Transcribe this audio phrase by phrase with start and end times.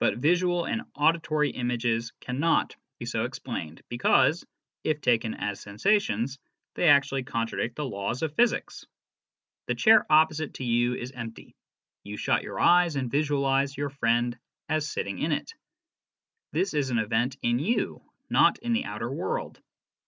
[0.00, 4.44] But visual and auditory images cannot be so explained, because,
[4.82, 6.40] if taken as sensations,
[6.74, 8.84] they actually contradict the laws of physics.
[9.68, 11.54] The chair opposite to you is empty;
[12.02, 14.36] you shut your eyes and visualise your friend
[14.68, 15.54] as sitting in it.
[16.50, 19.60] This is an event in you, not in the outer world.